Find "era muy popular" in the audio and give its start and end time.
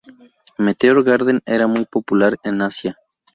1.45-2.35